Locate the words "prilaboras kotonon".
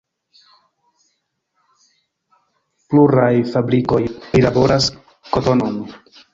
4.27-5.81